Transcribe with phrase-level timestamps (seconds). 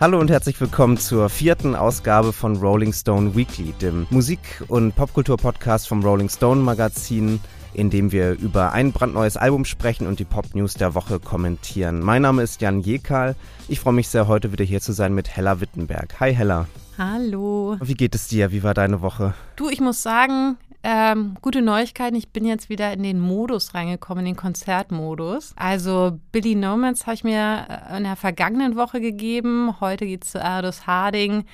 [0.00, 5.86] Hallo und herzlich willkommen zur vierten Ausgabe von Rolling Stone Weekly, dem Musik- und Popkultur-Podcast
[5.86, 7.38] vom Rolling Stone Magazin,
[7.74, 12.00] in dem wir über ein brandneues Album sprechen und die Pop-News der Woche kommentieren.
[12.00, 13.36] Mein Name ist Jan Jekal.
[13.68, 16.18] Ich freue mich sehr, heute wieder hier zu sein mit Hella Wittenberg.
[16.18, 16.66] Hi Hella.
[16.96, 17.76] Hallo.
[17.82, 18.52] Wie geht es dir?
[18.52, 19.34] Wie war deine Woche?
[19.56, 22.16] Du, ich muss sagen, ähm, gute Neuigkeiten.
[22.16, 25.52] Ich bin jetzt wieder in den Modus reingekommen, in den Konzertmodus.
[25.56, 29.80] Also Billy Nomans habe ich mir äh, in der vergangenen Woche gegeben.
[29.80, 31.44] Heute geht es zu Erdus Harding.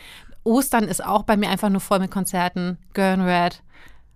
[0.45, 2.79] Ostern ist auch bei mir einfach nur voll mit Konzerten.
[2.95, 3.63] Gern Red,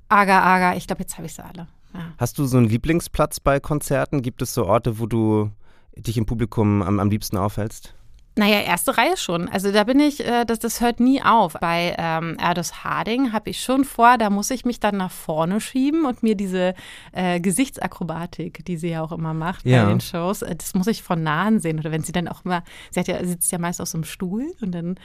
[0.09, 0.77] Aga Aga.
[0.77, 1.67] Ich glaube, jetzt habe ich sie alle.
[1.93, 2.13] Ja.
[2.19, 4.23] Hast du so einen Lieblingsplatz bei Konzerten?
[4.23, 5.51] Gibt es so Orte, wo du
[5.97, 7.95] dich im Publikum am, am liebsten aufhältst?
[8.41, 9.51] Naja, erste Reihe schon.
[9.51, 11.53] Also da bin ich, äh, das, das hört nie auf.
[11.61, 15.61] Bei ähm, Erdus Harding habe ich schon vor, da muss ich mich dann nach vorne
[15.61, 16.73] schieben und mir diese
[17.13, 19.85] äh, Gesichtsakrobatik, die sie ja auch immer macht Ja.
[19.85, 21.79] bei den Shows, äh, das muss ich von nahen sehen.
[21.79, 24.05] Oder wenn sie dann auch immer, sie hat ja, sitzt ja meist auf so einem
[24.05, 24.97] Stuhl und dann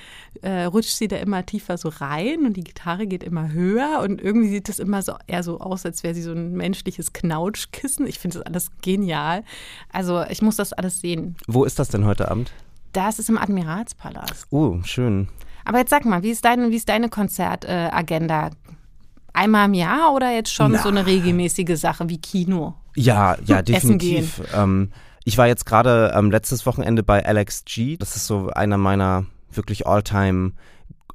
[0.42, 4.22] äh, rutscht sie da immer tiefer so rein und die Gitarre geht immer höher und
[4.22, 8.08] irgendwie sieht das immer so eher so aus, als wäre sie so ein menschliches Knautschkissen.
[8.08, 9.44] Ich finde das alles genial.
[9.92, 11.36] Also ich muss das alles sehen.
[11.48, 12.54] Wo ist das denn heute Abend?
[12.96, 14.48] Das ist im Admiralspalast.
[14.52, 15.28] Oh, schön.
[15.66, 18.52] Aber jetzt sag mal, wie ist deine, wie ist deine Konzertagenda?
[19.34, 22.76] Einmal im Jahr oder jetzt schon so eine regelmäßige Sache wie Kino?
[22.96, 24.42] Ja, ja, definitiv.
[24.54, 24.94] Ähm,
[25.26, 27.98] ich war jetzt gerade ähm, letztes Wochenende bei Alex G.
[27.98, 30.54] Das ist so einer meiner wirklich All-Time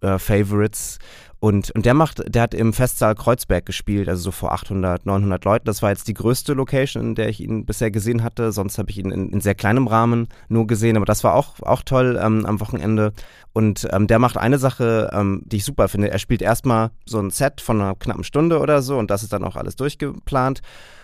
[0.03, 0.99] äh, Favorites.
[1.41, 5.43] Und, und der macht, der hat im Festsaal Kreuzberg gespielt, also so vor 800, 900
[5.47, 5.65] Leuten.
[5.65, 8.53] Das war jetzt die größte Location, in der ich ihn bisher gesehen hatte.
[8.53, 11.59] Sonst habe ich ihn in, in sehr kleinem Rahmen nur gesehen, aber das war auch,
[11.63, 13.15] auch toll ähm, am Wochenende.
[13.55, 16.11] Und ähm, der macht eine Sache, ähm, die ich super finde.
[16.11, 19.33] Er spielt erstmal so ein Set von einer knappen Stunde oder so und das ist
[19.33, 20.61] dann auch alles durchgeplant.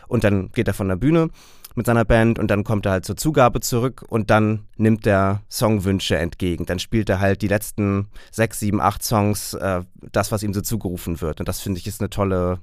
[0.07, 1.31] Und dann geht er von der Bühne
[1.77, 5.43] mit seiner Band und dann kommt er halt zur Zugabe zurück und dann nimmt er
[5.51, 6.67] Songwünsche entgegen.
[6.67, 10.63] Dann spielt er halt die letzten sechs, sieben, acht Songs, äh, das, was ihm so
[10.63, 11.41] zugerufen wird.
[11.41, 12.61] Und das finde ich ist eine tolle,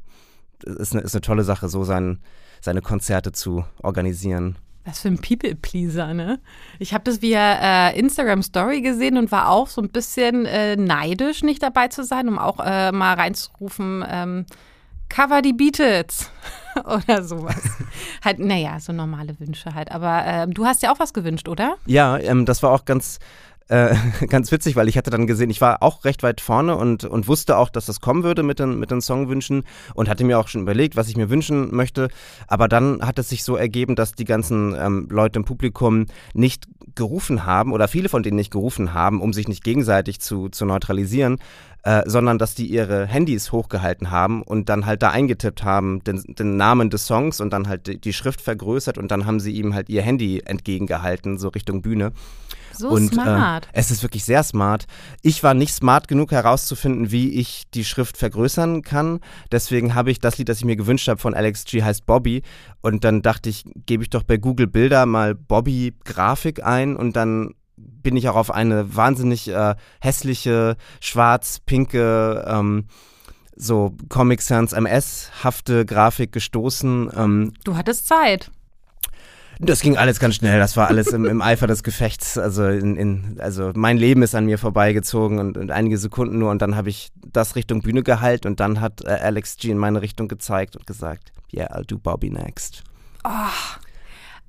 [0.65, 2.19] ist eine, ist eine tolle Sache, so sein,
[2.59, 4.57] seine Konzerte zu organisieren.
[4.85, 6.41] Was für ein People-Pleaser, ne?
[6.77, 10.75] Ich habe das via äh, Instagram Story gesehen und war auch so ein bisschen äh,
[10.75, 14.45] neidisch, nicht dabei zu sein, um auch äh, mal reinzurufen, ähm,
[15.13, 16.31] cover die Beatles
[16.85, 17.61] oder sowas.
[18.23, 19.91] halt, naja, so normale Wünsche halt.
[19.91, 21.75] Aber ähm, du hast ja auch was gewünscht, oder?
[21.85, 23.19] Ja, ähm, das war auch ganz,
[23.67, 23.95] äh,
[24.27, 27.27] ganz witzig, weil ich hatte dann gesehen, ich war auch recht weit vorne und, und
[27.27, 30.47] wusste auch, dass das kommen würde mit den, mit den Songwünschen und hatte mir auch
[30.47, 32.07] schon überlegt, was ich mir wünschen möchte.
[32.47, 36.67] Aber dann hat es sich so ergeben, dass die ganzen ähm, Leute im Publikum nicht
[36.95, 40.65] gerufen haben oder viele von denen nicht gerufen haben, um sich nicht gegenseitig zu, zu
[40.65, 41.39] neutralisieren,
[41.83, 46.23] äh, sondern dass die ihre Handys hochgehalten haben und dann halt da eingetippt haben, den,
[46.27, 49.51] den Namen des Songs und dann halt die, die Schrift vergrößert und dann haben sie
[49.51, 52.13] ihm halt ihr Handy entgegengehalten, so Richtung Bühne.
[52.75, 53.65] So und smart.
[53.67, 54.85] Äh, es ist wirklich sehr smart.
[55.21, 59.19] Ich war nicht smart genug herauszufinden, wie ich die Schrift vergrößern kann.
[59.51, 62.41] Deswegen habe ich das Lied, das ich mir gewünscht habe von Alex G, heißt Bobby.
[62.81, 67.15] Und dann dachte ich, gebe ich doch bei Google Bilder mal Bobby Grafik ein und
[67.15, 72.85] dann bin ich auch auf eine wahnsinnig äh, hässliche, schwarz-pinke, ähm,
[73.55, 77.11] so Comic Sans MS-hafte Grafik gestoßen.
[77.15, 78.49] Ähm, Du hattest Zeit.
[79.59, 80.59] das ging alles ganz schnell.
[80.59, 82.37] Das war alles im, im Eifer des Gefechts.
[82.37, 86.49] Also, in, in, also mein Leben ist an mir vorbeigezogen und, und einige Sekunden nur.
[86.49, 89.77] Und dann habe ich das Richtung Bühne gehalten und dann hat äh, Alex G in
[89.77, 92.83] meine Richtung gezeigt und gesagt, yeah, I'll do Bobby next.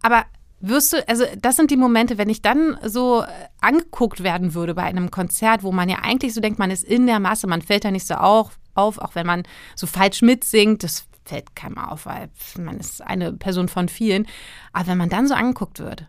[0.03, 0.25] Aber
[0.69, 3.26] wirst du, also das sind die Momente, wenn ich dann so äh,
[3.60, 7.06] angeguckt werden würde bei einem Konzert, wo man ja eigentlich so denkt, man ist in
[7.06, 9.42] der Masse, man fällt da nicht so auf, auf auch wenn man
[9.75, 14.26] so falsch mitsingt, das fällt keinem auf, weil man ist eine Person von vielen.
[14.72, 16.06] Aber wenn man dann so angeguckt wird,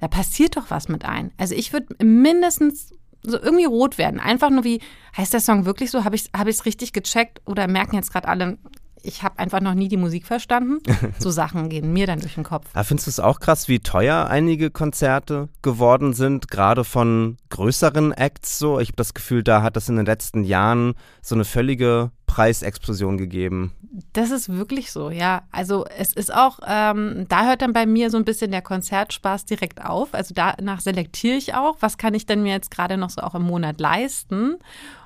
[0.00, 1.32] da passiert doch was mit ein.
[1.38, 2.92] Also ich würde mindestens
[3.22, 4.20] so irgendwie rot werden.
[4.20, 4.80] Einfach nur wie,
[5.16, 6.04] heißt der Song wirklich so?
[6.04, 8.58] Habe ich es hab richtig gecheckt oder merken jetzt gerade alle,
[9.06, 10.78] ich habe einfach noch nie die Musik verstanden?
[11.18, 12.66] So Sachen gehen mir dann durch den Kopf.
[12.72, 18.12] Aber findest du es auch krass, wie teuer einige Konzerte geworden sind, gerade von größeren
[18.12, 18.80] Acts so?
[18.80, 23.16] Ich habe das Gefühl, da hat es in den letzten Jahren so eine völlige Preisexplosion
[23.16, 23.72] gegeben.
[24.12, 25.42] Das ist wirklich so, ja.
[25.52, 29.46] Also es ist auch, ähm, da hört dann bei mir so ein bisschen der Konzertspaß
[29.46, 30.12] direkt auf.
[30.12, 33.34] Also danach selektiere ich auch, was kann ich denn mir jetzt gerade noch so auch
[33.34, 34.56] im Monat leisten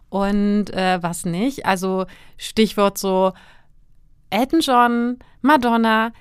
[0.09, 1.67] und äh, was nicht.
[1.67, 2.07] Also
[2.37, 3.33] Stichwort so
[4.31, 6.13] Elton John, Madonna,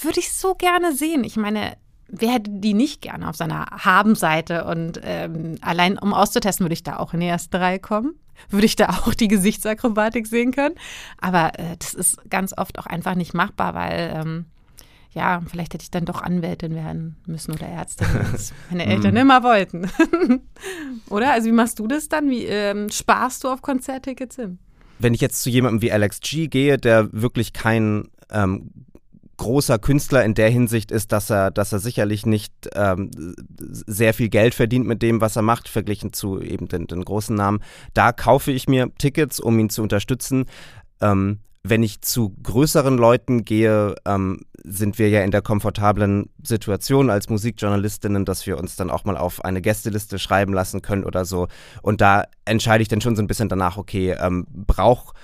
[0.00, 1.24] würde ich so gerne sehen.
[1.24, 1.76] Ich meine,
[2.08, 4.64] wer hätte die nicht gerne auf seiner Habenseite?
[4.64, 8.14] Und ähm, allein um auszutesten, würde ich da auch in die erste Reihe kommen.
[8.50, 10.76] Würde ich da auch die Gesichtsakrobatik sehen können.
[11.20, 14.46] Aber äh, das ist ganz oft auch einfach nicht machbar, weil ähm,
[15.12, 19.42] ja, vielleicht hätte ich dann doch Anwältin werden müssen oder Ärztin, was meine Eltern immer
[19.42, 19.90] wollten.
[21.10, 21.32] oder?
[21.32, 22.30] Also wie machst du das dann?
[22.30, 24.58] Wie ähm, sparst du auf Konzerttickets hin?
[24.98, 28.70] Wenn ich jetzt zu jemandem wie Alex G gehe, der wirklich kein ähm,
[29.38, 33.10] großer Künstler in der Hinsicht ist, dass er, dass er sicherlich nicht ähm,
[33.58, 37.34] sehr viel Geld verdient mit dem, was er macht, verglichen zu eben den, den großen
[37.34, 37.60] Namen.
[37.94, 40.44] Da kaufe ich mir Tickets, um ihn zu unterstützen.
[41.00, 41.38] Ähm,
[41.70, 47.28] wenn ich zu größeren Leuten gehe, ähm, sind wir ja in der komfortablen Situation als
[47.28, 51.48] Musikjournalistinnen, dass wir uns dann auch mal auf eine Gästeliste schreiben lassen können oder so.
[51.82, 55.16] Und da entscheide ich dann schon so ein bisschen danach, okay, ähm, braucht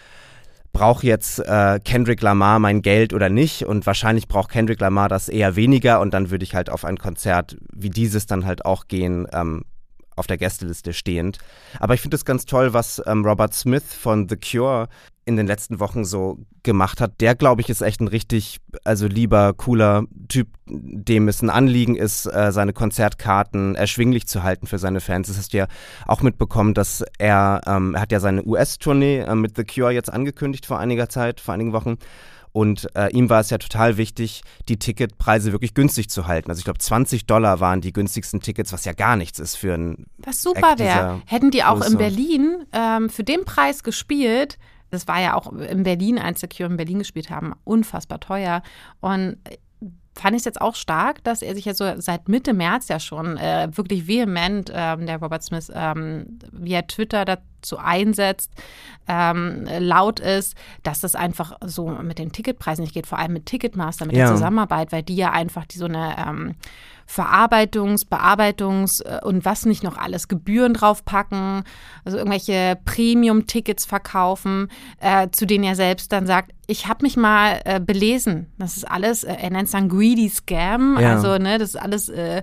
[0.73, 5.29] braucht jetzt äh, Kendrick Lamar mein Geld oder nicht und wahrscheinlich braucht Kendrick Lamar das
[5.29, 8.88] eher weniger und dann würde ich halt auf ein Konzert wie dieses dann halt auch
[8.88, 9.62] gehen, ähm,
[10.16, 11.38] auf der Gästeliste stehend.
[11.81, 14.88] Aber ich finde es ganz toll, was ähm, Robert Smith von The Cure
[15.26, 17.20] in den letzten Wochen so gemacht hat.
[17.20, 21.96] Der, glaube ich, ist echt ein richtig, also lieber, cooler Typ, dem es ein Anliegen
[21.96, 25.28] ist, äh, seine Konzertkarten erschwinglich zu halten für seine Fans.
[25.28, 25.66] Das hast du ja
[26.06, 30.12] auch mitbekommen, dass er, ähm, er hat ja seine US-Tournee äh, mit The Cure jetzt
[30.12, 31.96] angekündigt vor einiger Zeit, vor einigen Wochen.
[32.55, 36.51] Und äh, ihm war es ja total wichtig, die Ticketpreise wirklich günstig zu halten.
[36.51, 39.75] Also ich glaube, 20 Dollar waren die günstigsten Tickets, was ja gar nichts ist für
[39.75, 40.06] ein.
[40.19, 41.21] Was super wäre.
[41.27, 44.56] Hätten die auch in Berlin ähm, für den Preis gespielt,
[44.91, 48.62] das war ja auch in Berlin, als der Cure in Berlin gespielt haben, unfassbar teuer.
[49.01, 49.39] Und
[50.14, 53.00] fand ich es jetzt auch stark, dass er sich ja so seit Mitte März ja
[53.00, 58.52] schon äh, wirklich vehement, ähm, der Robert Smith, ähm, via Twitter dazu einsetzt,
[59.08, 63.46] ähm, laut ist, dass das einfach so mit den Ticketpreisen nicht geht, vor allem mit
[63.46, 64.26] Ticketmaster, mit ja.
[64.26, 66.55] der Zusammenarbeit, weil die ja einfach die so eine ähm,
[67.06, 71.65] Verarbeitungs-, Bearbeitungs- äh, und was nicht noch alles, Gebühren draufpacken,
[72.05, 74.69] also irgendwelche Premium-Tickets verkaufen,
[75.01, 78.53] äh, zu denen er selbst dann sagt, ich habe mich mal äh, belesen.
[78.59, 81.15] Das ist alles, äh, er nennt es dann Greedy Scam, ja.
[81.15, 82.43] also ne, das ist alles, äh,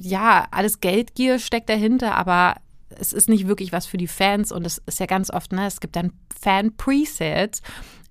[0.00, 2.56] ja, alles Geldgier steckt dahinter, aber
[2.98, 5.66] es ist nicht wirklich was für die Fans und es ist ja ganz oft, ne,
[5.66, 7.62] es gibt dann Fan-Presets.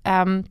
[0.04, 0.44] Ähm,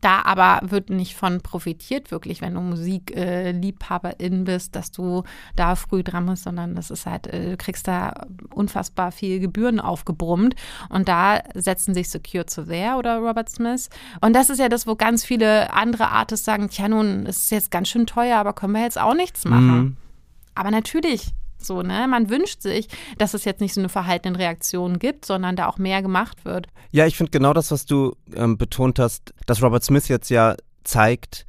[0.00, 5.24] da aber wird nicht von profitiert, wirklich, wenn du Musikliebhaberin äh, bist, dass du
[5.56, 9.80] da früh dran bist, sondern das ist halt, äh, du kriegst da unfassbar viel Gebühren
[9.80, 10.54] aufgebrummt.
[10.88, 13.90] Und da setzen sich Secure zu sehr oder Robert Smith.
[14.20, 17.50] Und das ist ja das, wo ganz viele andere Artists sagen: Tja, nun, es ist
[17.50, 19.78] jetzt ganz schön teuer, aber können wir jetzt auch nichts machen.
[19.78, 19.96] Mhm.
[20.54, 21.32] Aber natürlich,
[21.64, 22.06] so, ne?
[22.08, 22.88] Man wünscht sich,
[23.18, 26.68] dass es jetzt nicht so eine verhaltene Reaktion gibt, sondern da auch mehr gemacht wird.
[26.90, 30.56] Ja, ich finde genau das, was du ähm, betont hast, dass Robert Smith jetzt ja
[30.84, 31.46] zeigt,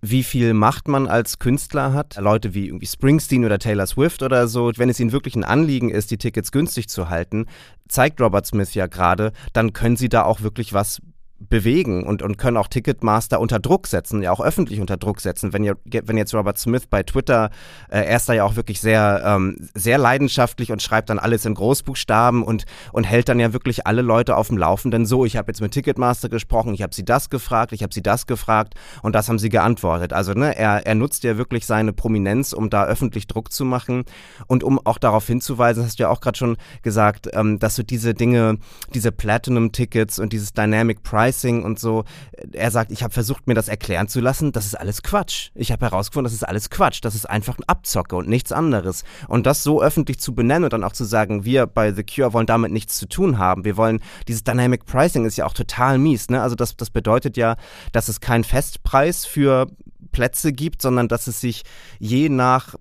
[0.00, 2.16] wie viel Macht man als Künstler hat.
[2.16, 5.90] Leute wie irgendwie Springsteen oder Taylor Swift oder so, wenn es ihnen wirklich ein Anliegen
[5.90, 7.46] ist, die Tickets günstig zu halten,
[7.88, 11.00] zeigt Robert Smith ja gerade, dann können sie da auch wirklich was
[11.38, 15.52] bewegen und, und können auch Ticketmaster unter Druck setzen, ja auch öffentlich unter Druck setzen.
[15.52, 17.50] Wenn, ihr, wenn jetzt Robert Smith bei Twitter,
[17.88, 21.46] äh, er ist da ja auch wirklich sehr, ähm, sehr leidenschaftlich und schreibt dann alles
[21.46, 25.06] in Großbuchstaben und, und hält dann ja wirklich alle Leute auf dem Laufenden.
[25.06, 28.02] So, ich habe jetzt mit Ticketmaster gesprochen, ich habe sie das gefragt, ich habe sie
[28.02, 30.12] das gefragt und das haben sie geantwortet.
[30.12, 34.04] Also ne, er, er nutzt ja wirklich seine Prominenz, um da öffentlich Druck zu machen
[34.48, 37.84] und um auch darauf hinzuweisen, hast du ja auch gerade schon gesagt, ähm, dass du
[37.84, 38.58] diese Dinge,
[38.92, 42.04] diese Platinum-Tickets und dieses Dynamic Price Pricing und so.
[42.52, 44.52] Er sagt, ich habe versucht, mir das erklären zu lassen.
[44.52, 45.50] Das ist alles Quatsch.
[45.54, 47.00] Ich habe herausgefunden, das ist alles Quatsch.
[47.02, 49.04] Das ist einfach ein Abzocke und nichts anderes.
[49.28, 52.32] Und das so öffentlich zu benennen und dann auch zu sagen, wir bei The Cure
[52.32, 53.64] wollen damit nichts zu tun haben.
[53.64, 56.30] Wir wollen, dieses Dynamic Pricing ist ja auch total mies.
[56.30, 56.42] Ne?
[56.42, 57.56] Also das, das bedeutet ja,
[57.92, 59.66] dass es keinen Festpreis für
[60.12, 61.62] Plätze gibt, sondern dass es sich
[61.98, 62.74] je nach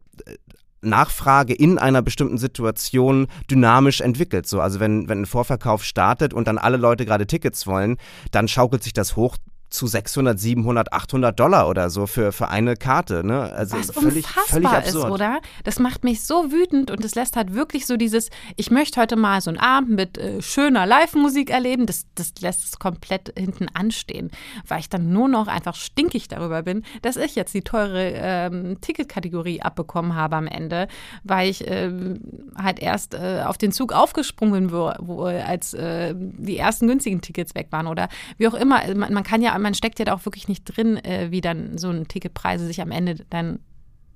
[0.81, 4.47] Nachfrage in einer bestimmten Situation dynamisch entwickelt.
[4.47, 7.97] So, also wenn, wenn ein Vorverkauf startet und dann alle Leute gerade Tickets wollen,
[8.31, 9.37] dann schaukelt sich das hoch
[9.69, 13.25] zu 600, 700, 800 Dollar oder so für, für eine Karte.
[13.25, 13.51] Ne?
[13.51, 15.05] Also Was völlig, völlig absurd.
[15.05, 15.41] ist, oder?
[15.63, 19.17] Das macht mich so wütend und es lässt halt wirklich so dieses, ich möchte heute
[19.17, 23.67] mal so einen Abend mit äh, schöner Live-Musik erleben, das, das lässt es komplett hinten
[23.73, 24.31] anstehen,
[24.67, 28.79] weil ich dann nur noch einfach stinkig darüber bin, dass ich jetzt die teure ähm,
[28.79, 30.87] Ticketkategorie abbekommen habe am Ende,
[31.23, 32.21] weil ich ähm,
[32.57, 37.67] halt erst äh, auf den Zug aufgesprungen wo als äh, die ersten günstigen Tickets weg
[37.71, 38.07] waren oder
[38.37, 38.81] wie auch immer.
[38.95, 41.77] Man, man kann ja man steckt ja da auch wirklich nicht drin, äh, wie dann
[41.77, 43.59] so ein Ticketpreise sich am Ende dann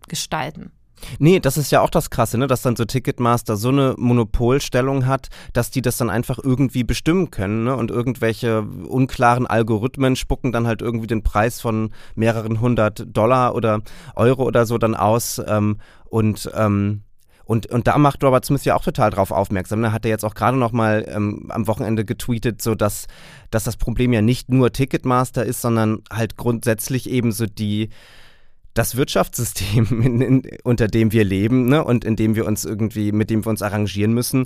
[0.08, 0.72] gestalten.
[1.20, 2.48] Nee, das ist ja auch das Krasse, ne?
[2.48, 7.32] dass dann so Ticketmaster so eine Monopolstellung hat, dass die das dann einfach irgendwie bestimmen
[7.32, 7.76] können ne?
[7.76, 13.82] und irgendwelche unklaren Algorithmen spucken dann halt irgendwie den Preis von mehreren hundert Dollar oder
[14.16, 17.02] Euro oder so dann aus ähm, und ähm,
[17.52, 19.82] Und, und da macht Robert Smith ja auch total drauf aufmerksam.
[19.82, 19.94] Da ne?
[19.94, 23.08] hat er jetzt auch gerade noch mal ähm, am Wochenende getweetet, so dass,
[23.50, 27.90] dass das Problem ja nicht nur Ticketmaster ist, sondern halt grundsätzlich ebenso die
[28.74, 33.12] das Wirtschaftssystem, in, in, unter dem wir leben ne, und in dem wir uns irgendwie,
[33.12, 34.46] mit dem wir uns arrangieren müssen.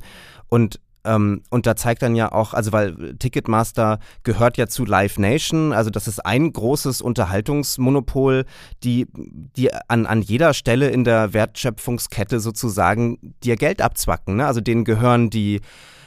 [0.49, 5.17] Und ähm, und da zeigt dann ja auch, also weil Ticketmaster gehört ja zu Live
[5.17, 8.45] Nation, also das ist ein großes Unterhaltungsmonopol,
[8.83, 14.37] die, die an, an jeder Stelle in der Wertschöpfungskette sozusagen dir Geld abzwacken.
[14.37, 14.45] Ne?
[14.45, 15.61] Also denen gehören die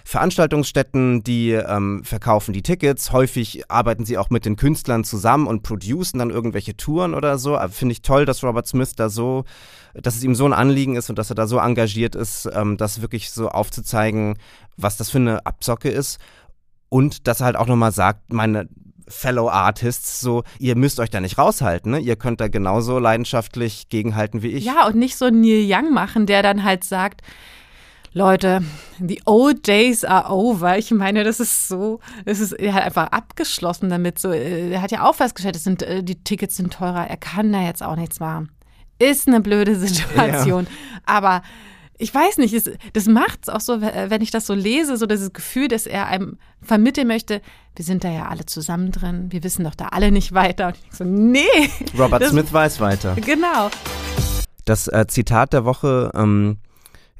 [0.09, 3.13] Veranstaltungsstätten, die ähm, verkaufen die Tickets.
[3.13, 7.59] Häufig arbeiten sie auch mit den Künstlern zusammen und producen dann irgendwelche Touren oder so.
[7.71, 9.45] Finde ich toll, dass Robert Smith da so,
[9.93, 12.79] dass es ihm so ein Anliegen ist und dass er da so engagiert ist, ähm,
[12.79, 14.39] das wirklich so aufzuzeigen,
[14.79, 16.19] was das für eine Absocke ist.
[16.89, 18.67] Und dass er halt auch nochmal sagt, meine
[19.09, 21.99] Fellow Artists, so, ihr müsst euch da nicht raushalten, ne?
[21.99, 24.65] Ihr könnt da genauso leidenschaftlich gegenhalten wie ich.
[24.65, 27.21] Ja, und nicht so Neil Young machen, der dann halt sagt,
[28.13, 28.63] Leute,
[29.01, 30.79] the old days are over.
[30.79, 34.19] Ich meine, das ist so, es ist er hat einfach abgeschlossen damit.
[34.19, 37.07] So, er hat ja auch festgestellt, es sind, äh, die Tickets sind teurer.
[37.07, 38.51] Er kann da jetzt auch nichts machen.
[38.99, 40.67] Ist eine blöde Situation.
[40.99, 40.99] Ja.
[41.07, 41.43] Aber
[41.99, 45.07] ich weiß nicht, es, das macht es auch so, wenn ich das so lese, so
[45.07, 47.41] dieses Gefühl, dass er einem vermitteln möchte,
[47.75, 50.69] wir sind da ja alle zusammen drin, wir wissen doch da alle nicht weiter.
[50.69, 51.45] Und ich so, nee.
[51.99, 53.17] Robert das, Smith weiß weiter.
[53.17, 53.71] Genau.
[54.65, 56.59] Das äh, Zitat der Woche ähm,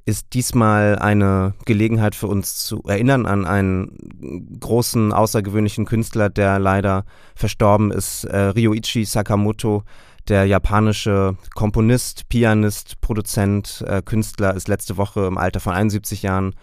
[0.09, 7.05] ist diesmal eine Gelegenheit für uns zu erinnern an einen großen, außergewöhnlichen Künstler, der leider
[7.35, 9.83] verstorben ist, äh, Ryoichi Sakamoto,
[10.27, 16.55] der japanische Komponist, Pianist, Produzent, äh, Künstler, ist letzte Woche im Alter von 71 Jahren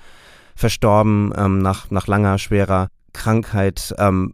[0.55, 3.93] verstorben ähm, nach, nach langer, schwerer Krankheit.
[3.99, 4.33] Ähm,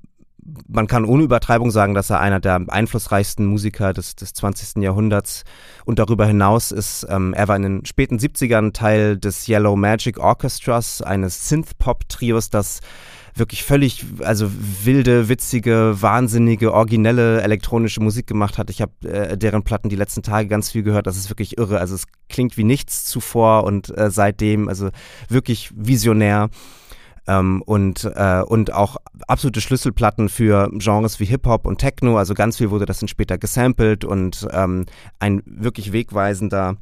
[0.67, 4.81] man kann ohne Übertreibung sagen, dass er einer der einflussreichsten Musiker des, des 20.
[4.81, 5.43] Jahrhunderts
[5.85, 10.19] und darüber hinaus ist, ähm, er war in den späten 70ern Teil des Yellow Magic
[10.19, 12.79] Orchestras, eines Synth-Pop-Trios, das
[13.35, 14.51] wirklich völlig, also
[14.83, 18.69] wilde, witzige, wahnsinnige, originelle elektronische Musik gemacht hat.
[18.69, 21.07] Ich habe äh, deren Platten die letzten Tage ganz viel gehört.
[21.07, 21.79] Das ist wirklich irre.
[21.79, 24.89] Also es klingt wie nichts zuvor und äh, seitdem, also
[25.29, 26.49] wirklich visionär.
[27.27, 28.97] Ähm, und, äh, und auch
[29.27, 32.17] absolute Schlüsselplatten für Genres wie Hip-Hop und Techno.
[32.17, 34.85] Also ganz viel wurde das dann später gesampelt und ähm,
[35.19, 36.77] ein wirklich wegweisender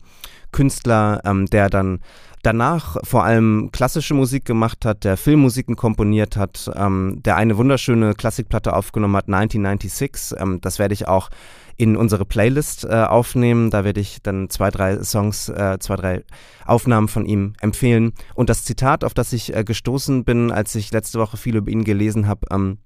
[0.51, 2.00] Künstler, ähm, der dann
[2.43, 8.13] danach vor allem klassische Musik gemacht hat, der Filmmusiken komponiert hat, ähm, der eine wunderschöne
[8.13, 10.39] Klassikplatte aufgenommen hat, 1996.
[10.39, 11.29] Ähm, das werde ich auch
[11.77, 13.69] in unsere Playlist äh, aufnehmen.
[13.69, 16.24] Da werde ich dann zwei, drei Songs, äh, zwei, drei
[16.65, 18.13] Aufnahmen von ihm empfehlen.
[18.36, 21.72] Und das Zitat, auf das ich äh, gestoßen bin, als ich letzte Woche viel über
[21.72, 22.79] ihn gelesen habe, ähm,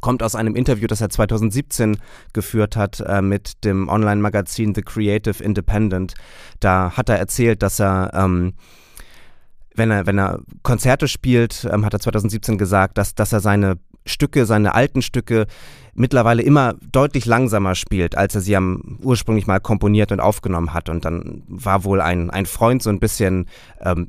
[0.00, 1.98] kommt aus einem Interview, das er 2017
[2.32, 6.14] geführt hat äh, mit dem Online-Magazin The Creative Independent.
[6.60, 8.54] Da hat er erzählt, dass er ähm,
[9.74, 13.76] wenn er, wenn er Konzerte spielt, ähm, hat er 2017 gesagt, dass, dass er seine
[14.06, 15.46] Stücke, seine alten Stücke
[15.94, 20.88] mittlerweile immer deutlich langsamer spielt, als er sie am ursprünglich mal komponiert und aufgenommen hat.
[20.88, 23.46] Und dann war wohl ein, ein Freund so ein bisschen
[23.80, 24.08] ähm,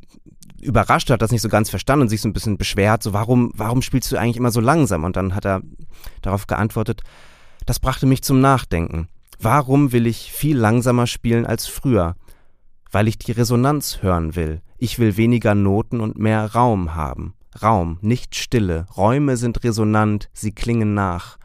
[0.61, 3.51] überrascht, hat das nicht so ganz verstanden und sich so ein bisschen beschwert, so warum,
[3.55, 5.03] warum spielst du eigentlich immer so langsam?
[5.03, 5.61] Und dann hat er
[6.21, 7.01] darauf geantwortet,
[7.65, 9.07] das brachte mich zum Nachdenken.
[9.39, 12.15] Warum will ich viel langsamer spielen als früher?
[12.91, 14.61] Weil ich die Resonanz hören will.
[14.83, 17.35] Ich will weniger Noten und mehr Raum haben.
[17.61, 18.87] Raum, nicht Stille.
[18.97, 21.37] Räume sind resonant, sie klingen nach.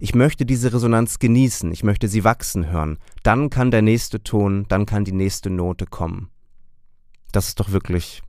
[0.00, 2.96] Ich möchte diese Resonanz genießen, ich möchte sie wachsen hören.
[3.22, 6.30] Dann kann der nächste Ton, dann kann die nächste Note kommen.
[7.30, 8.22] Das ist doch wirklich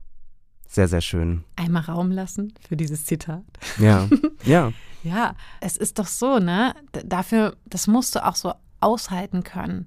[0.68, 1.44] sehr, sehr schön.
[1.56, 3.44] Einmal Raum lassen für dieses Zitat.
[3.78, 4.10] Ja,
[4.44, 4.74] ja.
[5.04, 6.74] ja, es ist doch so, ne?
[6.92, 9.86] Dafür, das musst du auch so aushalten können.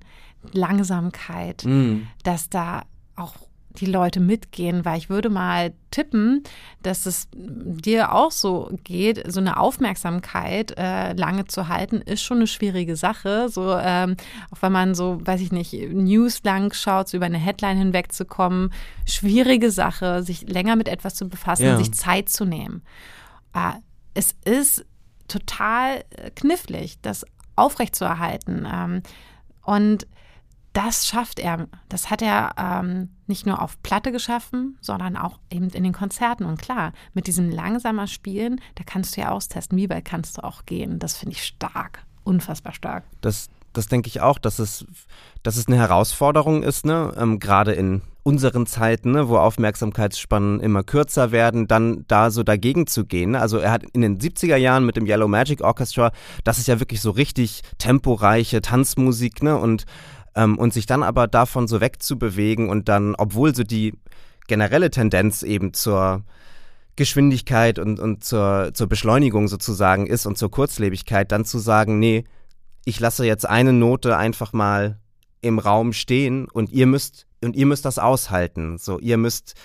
[0.51, 2.07] Langsamkeit, mm.
[2.23, 2.81] dass da
[3.15, 3.46] auch
[3.77, 6.43] die Leute mitgehen, weil ich würde mal tippen,
[6.81, 12.37] dass es dir auch so geht, so eine Aufmerksamkeit äh, lange zu halten, ist schon
[12.37, 13.49] eine schwierige Sache.
[13.49, 14.17] So, ähm,
[14.51, 18.73] auch wenn man so, weiß ich nicht, News lang schaut, so über eine Headline hinwegzukommen,
[19.05, 21.77] schwierige Sache, sich länger mit etwas zu befassen, ja.
[21.77, 22.81] sich Zeit zu nehmen.
[23.53, 23.73] Äh,
[24.13, 24.85] es ist
[25.27, 26.03] total
[26.35, 28.67] knifflig, das aufrechtzuerhalten.
[28.71, 29.03] Ähm,
[29.63, 30.07] und
[30.77, 31.67] das schafft er.
[31.89, 36.45] Das hat er ähm, nicht nur auf Platte geschaffen, sondern auch eben in den Konzerten.
[36.45, 40.43] Und klar, mit diesem langsamer Spielen, da kannst du ja austesten, wie weit kannst du
[40.43, 40.99] auch gehen.
[40.99, 43.05] Das finde ich stark, unfassbar stark.
[43.21, 44.85] Das, das denke ich auch, dass es,
[45.41, 47.11] dass es eine Herausforderung ist, ne?
[47.17, 52.85] Ähm, gerade in unseren Zeiten, ne, wo Aufmerksamkeitsspannen immer kürzer werden, dann da so dagegen
[52.85, 53.35] zu gehen.
[53.35, 56.11] Also er hat in den 70er Jahren mit dem Yellow Magic Orchestra,
[56.43, 59.57] das ist ja wirklich so richtig temporeiche Tanzmusik, ne?
[59.57, 59.85] Und
[60.37, 63.93] ähm, und sich dann aber davon so wegzubewegen und dann, obwohl so die
[64.47, 66.23] generelle Tendenz eben zur
[66.95, 72.23] Geschwindigkeit und, und zur, zur Beschleunigung sozusagen ist und zur Kurzlebigkeit, dann zu sagen, nee,
[72.85, 74.99] ich lasse jetzt eine Note einfach mal
[75.41, 78.77] im Raum stehen und ihr müsst und ihr müsst das aushalten.
[78.77, 79.55] So, ihr müsst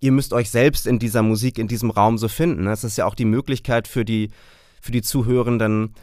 [0.00, 2.66] ihr müsst euch selbst in dieser Musik, in diesem Raum so finden.
[2.66, 4.30] Das ist ja auch die Möglichkeit für die
[4.80, 5.94] für die Zuhörenden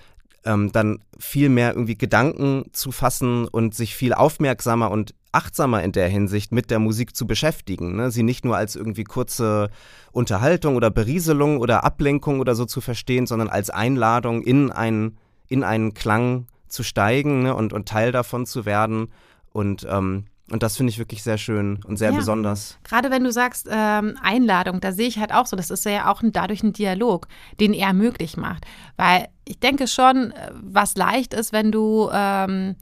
[0.45, 5.91] ähm, dann viel mehr irgendwie Gedanken zu fassen und sich viel aufmerksamer und achtsamer in
[5.91, 7.95] der Hinsicht mit der Musik zu beschäftigen.
[7.95, 8.12] Ne?
[8.12, 9.69] Sie nicht nur als irgendwie kurze
[10.12, 15.63] Unterhaltung oder Berieselung oder Ablenkung oder so zu verstehen, sondern als Einladung in einen, in
[15.63, 17.55] einen Klang zu steigen ne?
[17.55, 19.07] und, und Teil davon zu werden.
[19.51, 22.17] Und ähm, und das finde ich wirklich sehr schön und sehr ja.
[22.17, 22.77] besonders.
[22.83, 26.12] Gerade wenn du sagst ähm, Einladung, da sehe ich halt auch so, das ist ja
[26.12, 27.27] auch ein, dadurch ein Dialog,
[27.59, 28.65] den er möglich macht.
[28.97, 32.75] Weil ich denke schon, äh, was leicht ist, wenn du ähm,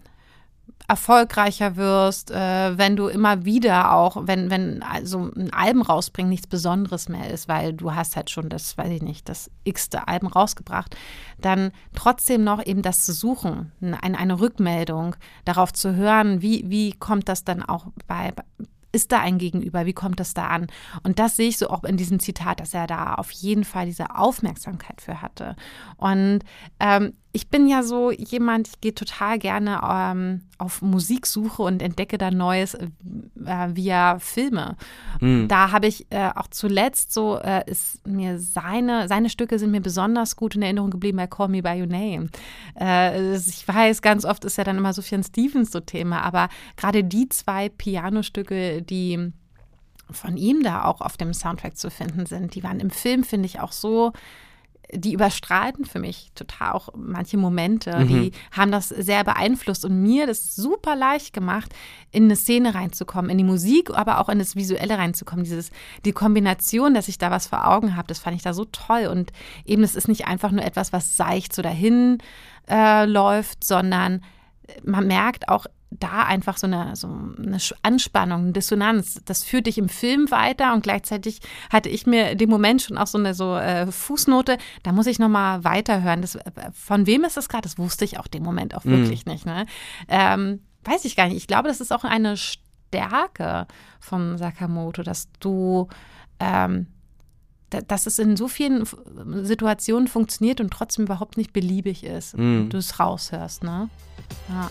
[0.92, 6.48] erfolgreicher wirst, äh, wenn du immer wieder auch, wenn, wenn also ein Album rausbringen nichts
[6.48, 10.28] Besonderes mehr ist, weil du hast halt schon das, weiß ich nicht, das x-te Album
[10.28, 10.98] rausgebracht,
[11.40, 16.92] dann trotzdem noch eben das zu suchen, eine, eine Rückmeldung, darauf zu hören, wie, wie
[16.92, 18.34] kommt das dann auch bei,
[18.92, 19.86] ist da ein Gegenüber?
[19.86, 20.68] Wie kommt das da an?
[21.04, 23.86] Und das sehe ich so auch in diesem Zitat, dass er da auf jeden Fall
[23.86, 25.56] diese Aufmerksamkeit für hatte.
[25.96, 26.40] Und
[26.82, 32.18] ähm, ich bin ja so jemand, ich gehe total gerne ähm, auf Musiksuche und entdecke
[32.18, 32.88] da Neues äh,
[33.74, 34.76] via Filme.
[35.22, 35.48] Mhm.
[35.48, 39.82] Da habe ich äh, auch zuletzt so, äh, ist mir seine, seine Stücke sind mir
[39.82, 42.30] besonders gut in Erinnerung geblieben bei Call Me By Your Name.
[42.78, 47.04] Äh, ich weiß, ganz oft ist ja dann immer Sufjan Stevens so Thema, aber gerade
[47.04, 49.32] die zwei Pianostücke, die
[50.10, 53.46] von ihm da auch auf dem Soundtrack zu finden sind, die waren im Film, finde
[53.46, 54.12] ich, auch so
[54.94, 57.98] die überstrahlten für mich total auch manche Momente.
[57.98, 58.08] Mhm.
[58.08, 61.74] Die haben das sehr beeinflusst und mir das super leicht gemacht,
[62.12, 65.44] in eine Szene reinzukommen, in die Musik, aber auch in das Visuelle reinzukommen.
[65.44, 65.72] Dieses,
[66.06, 69.08] die Kombination, dass ich da was vor Augen habe, das fand ich da so toll.
[69.08, 69.32] Und
[69.66, 72.18] eben, es ist nicht einfach nur etwas, was seicht so dahin
[72.70, 74.24] äh, läuft, sondern
[74.84, 79.22] man merkt auch, da einfach so eine, so eine Anspannung, eine Dissonanz.
[79.26, 83.08] Das führt dich im Film weiter und gleichzeitig hatte ich mir dem Moment schon auch
[83.08, 86.22] so eine so äh, Fußnote, da muss ich nochmal weiterhören.
[86.22, 87.64] Das, äh, von wem ist das gerade?
[87.64, 88.92] Das wusste ich auch dem Moment auch mhm.
[88.92, 89.46] wirklich nicht.
[89.46, 89.66] Ne?
[90.08, 91.38] Ähm, weiß ich gar nicht.
[91.38, 93.68] Ich glaube, das ist auch eine Stärke
[94.00, 95.90] von Sakamoto, dass du
[96.40, 96.88] ähm,
[97.70, 98.86] dass es in so vielen
[99.44, 102.38] Situationen funktioniert und trotzdem überhaupt nicht beliebig ist.
[102.38, 102.68] Mm.
[102.68, 103.88] Du es raushörst, ne?
[104.50, 104.70] Ja.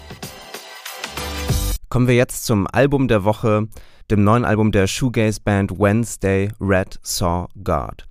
[1.90, 3.66] Kommen wir jetzt zum Album der Woche,
[4.12, 8.06] dem neuen Album der Shoegaze-Band Wednesday Red Saw God.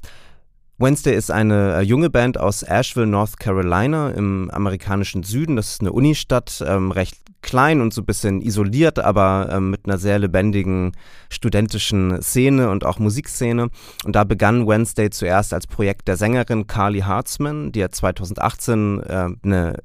[0.80, 5.56] Wednesday ist eine äh, junge Band aus Asheville, North Carolina im amerikanischen Süden.
[5.56, 9.86] Das ist eine Unistadt, ähm, recht klein und so ein bisschen isoliert, aber ähm, mit
[9.86, 10.92] einer sehr lebendigen
[11.30, 13.70] studentischen Szene und auch Musikszene.
[14.04, 19.28] Und da begann Wednesday zuerst als Projekt der Sängerin Carly Hartzman, die ja 2018 äh,
[19.42, 19.76] eine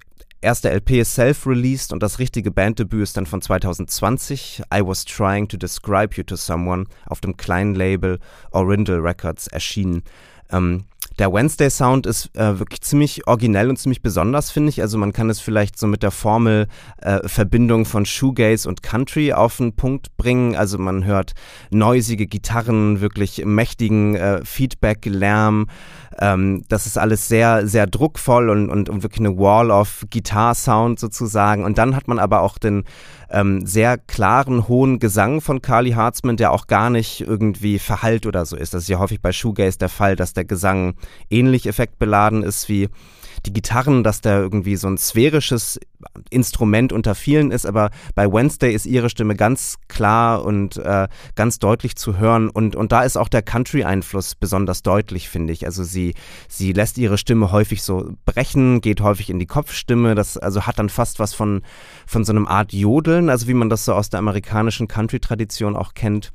[0.45, 4.63] erste LP ist self-released und das richtige Banddebüt ist dann von 2020.
[4.73, 8.21] I Was Trying to Describe You to Someone auf dem kleinen Label
[8.53, 10.03] Orindel Records erschienen.
[10.51, 10.85] Ähm,
[11.19, 14.83] der Wednesday Sound ist äh, wirklich ziemlich originell und ziemlich besonders, finde ich.
[14.83, 16.67] Also man kann es vielleicht so mit der Formel
[17.03, 20.57] äh, Verbindung von Shoegaze und Country auf den Punkt bringen.
[20.57, 21.35] Also man hört
[21.71, 25.69] neusige Gitarren, wirklich mächtigen äh, Feedback-Lärm.
[26.21, 30.99] Ähm, das ist alles sehr, sehr druckvoll und, und, und wirklich eine Wall of Guitar-Sound
[30.99, 31.65] sozusagen.
[31.65, 32.85] Und dann hat man aber auch den
[33.31, 38.47] ähm, sehr klaren, hohen Gesang von Carly Hartzman, der auch gar nicht irgendwie verhallt oder
[38.47, 38.75] so ist.
[38.75, 40.95] Das ist ja häufig bei Shoegaze der Fall, dass der Gesang
[41.31, 42.89] ähnlich effektbeladen ist wie
[43.47, 45.79] die Gitarren, dass da irgendwie so ein sphärisches
[46.31, 51.59] Instrument unter vielen ist, aber bei Wednesday ist ihre Stimme ganz klar und äh, ganz
[51.59, 55.67] deutlich zu hören und, und da ist auch der Country-Einfluss besonders deutlich, finde ich.
[55.67, 56.15] Also sie,
[56.49, 60.79] sie lässt ihre Stimme häufig so brechen, geht häufig in die Kopfstimme, das also hat
[60.79, 61.63] dann fast was von,
[62.07, 65.95] von so einem Art Jodeln, also wie man das so aus der amerikanischen Country-Tradition auch
[65.95, 66.33] kennt.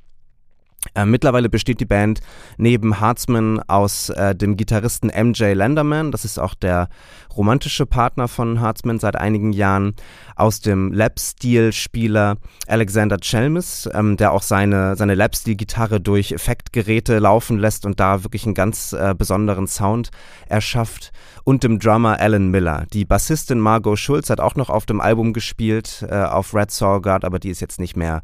[0.96, 2.22] Äh, mittlerweile besteht die Band
[2.58, 6.88] neben Hartzman aus äh, dem Gitarristen MJ Landerman, das ist auch der
[7.36, 9.94] romantische Partner von Hartzman seit einigen Jahren,
[10.36, 12.38] aus dem Lap-Steel-Spieler
[12.68, 18.46] Alexander Chelmis, ähm, der auch seine, seine Lap-Steel-Gitarre durch Effektgeräte laufen lässt und da wirklich
[18.46, 20.12] einen ganz äh, besonderen Sound
[20.48, 21.12] erschafft,
[21.44, 22.86] und dem Drummer Alan Miller.
[22.94, 27.26] Die Bassistin Margot Schulz hat auch noch auf dem Album gespielt, äh, auf Red Guard,
[27.26, 28.22] aber die ist jetzt nicht mehr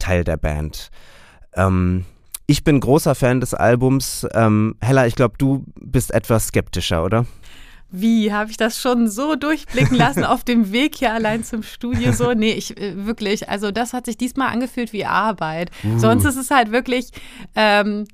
[0.00, 0.90] Teil der Band.
[1.56, 2.04] Ähm,
[2.46, 4.26] ich bin großer Fan des Albums.
[4.34, 7.26] Ähm, Hella, ich glaube, du bist etwas skeptischer, oder?
[7.96, 12.12] wie habe ich das schon so durchblicken lassen auf dem Weg hier allein zum Studio?
[12.12, 15.70] So, nee, ich äh, wirklich, also das hat sich diesmal angefühlt wie Arbeit.
[15.84, 15.98] Uh.
[15.98, 17.10] Sonst ist es halt wirklich.
[17.54, 18.06] Ähm,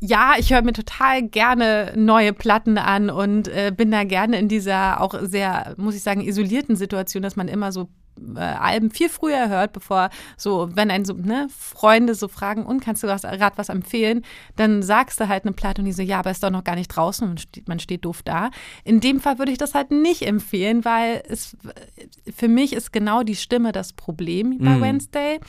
[0.00, 4.48] ja, ich höre mir total gerne neue Platten an und äh, bin da gerne in
[4.48, 7.88] dieser auch sehr, muss ich sagen, isolierten Situation, dass man immer so
[8.36, 12.80] äh, Alben viel früher hört, bevor so, wenn ein so, ne, Freunde so fragen, und
[12.80, 14.24] kannst du gerade was empfehlen,
[14.56, 16.76] dann sagst du halt eine Platte und die so, ja, aber ist doch noch gar
[16.76, 18.50] nicht draußen und steht, man steht doof da.
[18.84, 21.56] In dem Fall würde ich das halt nicht empfehlen, weil es
[22.34, 24.82] für mich ist genau die Stimme das Problem bei mm.
[24.82, 25.40] Wednesday.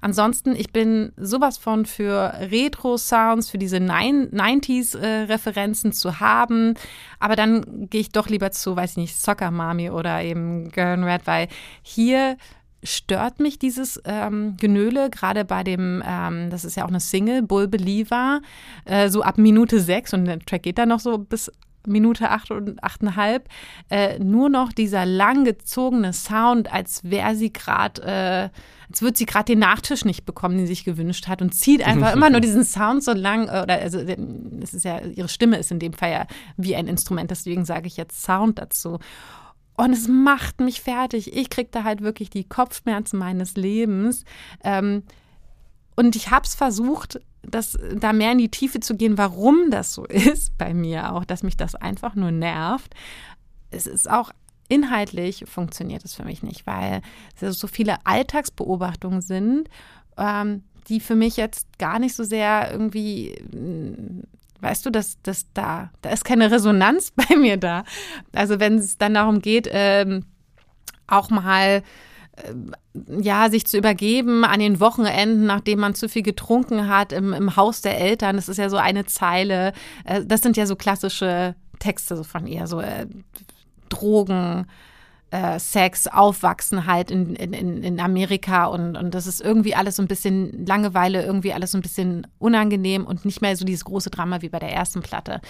[0.00, 6.74] Ansonsten, ich bin sowas von für Retro-Sounds, für diese 90s-Referenzen äh, zu haben,
[7.20, 11.04] aber dann gehe ich doch lieber zu, weiß ich nicht, Soccer Mami oder eben Girl
[11.04, 11.48] Red, weil
[11.82, 12.36] hier hier
[12.84, 17.42] stört mich dieses ähm, Genöle, gerade bei dem, ähm, das ist ja auch eine Single,
[17.42, 18.40] Bull Believer,
[18.84, 21.50] äh, so ab Minute sechs und der Track geht dann noch so bis
[21.86, 23.48] Minute acht und achteinhalb,
[23.90, 29.46] äh, nur noch dieser langgezogene Sound, als wäre sie gerade, äh, als würde sie gerade
[29.46, 32.64] den Nachtisch nicht bekommen, den sie sich gewünscht hat und zieht einfach immer nur diesen
[32.64, 36.10] Sound so lang, äh, oder also das ist ja, ihre Stimme ist in dem Fall
[36.12, 38.98] ja wie ein Instrument, deswegen sage ich jetzt Sound dazu.
[39.82, 41.36] Und es macht mich fertig.
[41.36, 44.24] Ich kriege da halt wirklich die Kopfschmerzen meines Lebens.
[44.62, 45.02] Ähm,
[45.96, 49.92] und ich habe es versucht, das, da mehr in die Tiefe zu gehen, warum das
[49.92, 52.94] so ist bei mir auch, dass mich das einfach nur nervt.
[53.72, 54.30] Es ist auch
[54.68, 57.02] inhaltlich funktioniert es für mich nicht, weil
[57.40, 59.68] es so viele Alltagsbeobachtungen sind,
[60.16, 63.34] ähm, die für mich jetzt gar nicht so sehr irgendwie
[64.62, 67.84] Weißt du, dass, dass da, da ist keine Resonanz bei mir da.
[68.32, 70.24] Also wenn es dann darum geht, ähm,
[71.08, 71.82] auch mal
[72.36, 72.54] äh,
[73.20, 77.56] ja, sich zu übergeben an den Wochenenden, nachdem man zu viel getrunken hat, im, im
[77.56, 78.36] Haus der Eltern.
[78.36, 79.72] Das ist ja so eine Zeile.
[80.04, 83.06] Äh, das sind ja so klassische Texte von ihr, so äh,
[83.88, 84.66] Drogen,
[85.32, 90.02] äh, Sex, Aufwachsen halt in, in, in Amerika und, und das ist irgendwie alles so
[90.02, 94.10] ein bisschen Langeweile, irgendwie alles so ein bisschen unangenehm und nicht mehr so dieses große
[94.10, 95.40] Drama wie bei der ersten Platte.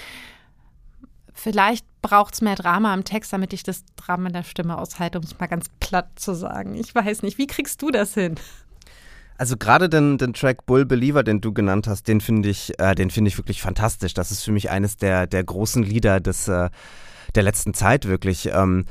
[1.35, 5.19] Vielleicht braucht es mehr Drama am Text, damit ich das Drama in der Stimme aushalte,
[5.19, 6.77] um es mal ganz platt zu sagen.
[6.77, 8.37] Ich weiß nicht, wie kriegst du das hin?
[9.39, 12.95] Also gerade den, den Track Bull Believer, den du genannt hast, den finde ich, äh,
[12.95, 14.15] den ich wirklich fantastisch.
[14.15, 16.71] Das ist für mich eines der, der großen Lieder des, äh,
[17.35, 18.51] der letzten Zeit wirklich.
[18.53, 18.85] Ähm,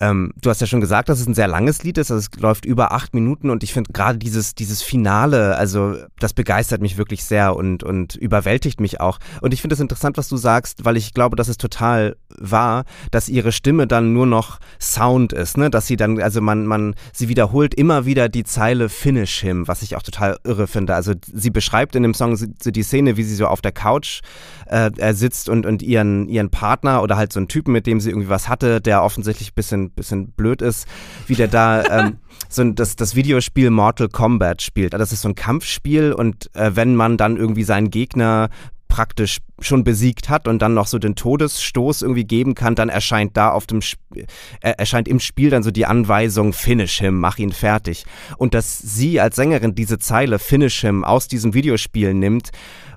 [0.00, 2.40] ähm, du hast ja schon gesagt, dass es ein sehr langes Lied ist, also es
[2.40, 6.98] läuft über acht Minuten und ich finde gerade dieses, dieses Finale, also das begeistert mich
[6.98, 9.18] wirklich sehr und, und überwältigt mich auch.
[9.40, 12.84] Und ich finde es interessant, was du sagst, weil ich glaube, dass es total wahr,
[13.10, 15.70] dass ihre Stimme dann nur noch Sound ist, ne?
[15.70, 19.82] Dass sie dann, also man, man, sie wiederholt immer wieder die Zeile Finish him, was
[19.82, 20.94] ich auch total irre finde.
[20.94, 24.20] Also sie beschreibt in dem Song so die Szene, wie sie so auf der Couch
[24.66, 28.10] äh, sitzt und, und ihren, ihren Partner oder halt so einen Typen, mit dem sie
[28.10, 30.86] irgendwie was hatte, der offensichtlich ein bisschen bisschen, blöd ist,
[31.26, 32.18] wie der da ähm,
[32.48, 34.94] so ein, das, das Videospiel Mortal Kombat spielt.
[34.94, 38.48] Das ist so ein Kampfspiel und äh, wenn man dann irgendwie seinen Gegner
[38.88, 43.36] praktisch schon besiegt hat und dann noch so den Todesstoß irgendwie geben kann, dann erscheint
[43.36, 47.38] da auf dem Sp äh, erscheint im Spiel dann so die Anweisung Finish him, mach
[47.38, 48.06] ihn fertig.
[48.38, 52.50] Und dass sie als Sängerin diese Zeile Finish him aus diesem Videospiel nimmt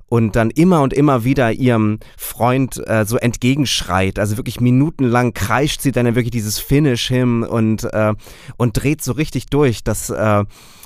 [0.09, 4.19] und dann immer und immer wieder ihrem Freund äh, so entgegenschreit.
[4.19, 8.13] Also wirklich minutenlang kreischt sie dann wirklich dieses Finish hin und, äh,
[8.57, 9.83] und dreht so richtig durch.
[9.83, 10.43] Das, äh,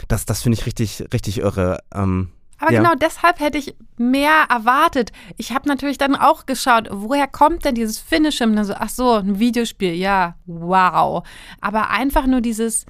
[0.09, 1.79] das, das finde ich richtig, richtig irre.
[1.95, 2.81] Ähm, aber ja.
[2.81, 5.11] genau deshalb hätte ich mehr erwartet.
[5.37, 8.41] Ich habe natürlich dann auch geschaut, woher kommt denn dieses Finish?
[8.41, 11.25] Und dann so, ach so, ein Videospiel, ja, wow.
[11.61, 12.85] Aber einfach nur dieses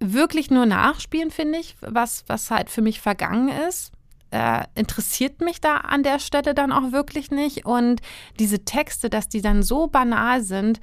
[0.00, 3.92] wirklich nur nachspielen, finde ich, was, was halt für mich vergangen ist
[4.30, 7.66] äh, interessiert mich da an der Stelle dann auch wirklich nicht.
[7.66, 8.00] Und
[8.38, 10.80] diese Texte, dass die dann so banal sind,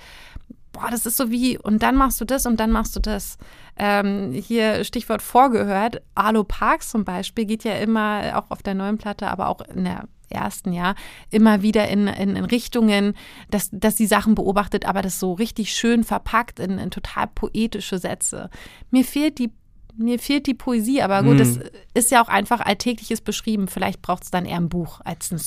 [0.71, 3.37] boah, das ist so wie, und dann machst du das und dann machst du das.
[3.77, 8.97] Ähm, hier Stichwort vorgehört, Arlo Parks zum Beispiel geht ja immer, auch auf der neuen
[8.97, 10.95] Platte, aber auch in der ersten Jahr
[11.29, 13.15] immer wieder in, in, in, Richtungen,
[13.49, 17.97] dass, dass sie Sachen beobachtet, aber das so richtig schön verpackt in, in total poetische
[17.97, 18.49] Sätze.
[18.91, 19.51] Mir fehlt die
[19.97, 21.63] mir fehlt die Poesie, aber gut, es mhm.
[21.93, 23.67] ist ja auch einfach alltägliches beschrieben.
[23.67, 25.41] Vielleicht braucht es dann eher ein Buch als ein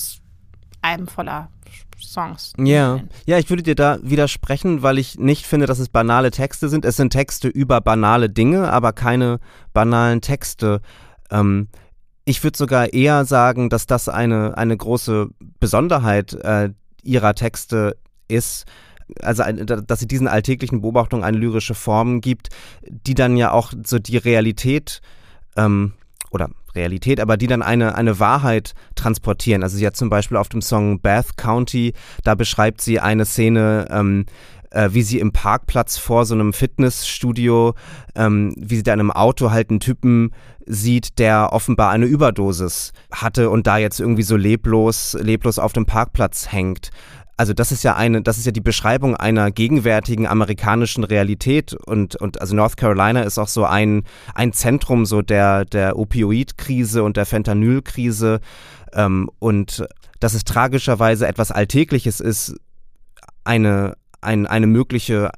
[0.83, 1.51] Album voller
[2.03, 2.53] Songs.
[2.59, 6.69] Ja, ja, ich würde dir da widersprechen, weil ich nicht finde, dass es banale Texte
[6.69, 6.85] sind.
[6.85, 9.39] Es sind Texte über banale Dinge, aber keine
[9.73, 10.81] banalen Texte.
[11.31, 11.69] Ähm,
[12.25, 16.71] ich würde sogar eher sagen, dass das eine, eine große Besonderheit äh,
[17.03, 17.97] ihrer Texte
[18.29, 18.67] ist,
[19.21, 22.49] also dass sie diesen alltäglichen Beobachtungen eine lyrische Form gibt,
[22.89, 25.01] die dann ja auch so die Realität
[25.57, 25.93] ähm,
[26.31, 29.63] oder Realität, aber die dann eine, eine Wahrheit transportieren.
[29.63, 31.95] Also sie hat zum Beispiel auf dem Song Bath County,
[32.25, 34.27] da beschreibt sie eine Szene, ähm,
[34.71, 37.75] äh, wie sie im Parkplatz vor so einem Fitnessstudio,
[38.15, 40.33] ähm, wie sie da in einem Auto halt einen Typen
[40.67, 45.87] sieht, der offenbar eine Überdosis hatte und da jetzt irgendwie so leblos, leblos auf dem
[45.87, 46.91] Parkplatz hängt
[47.41, 52.15] also das ist ja eine, das ist ja die Beschreibung einer gegenwärtigen amerikanischen Realität und,
[52.17, 54.03] und also North Carolina ist auch so ein,
[54.35, 58.41] ein Zentrum so der, der Opioidkrise und der Fentanylkrise
[58.93, 59.87] ähm, und
[60.19, 62.57] dass es tragischerweise etwas Alltägliches ist,
[63.43, 65.31] eine, ein, eine mögliche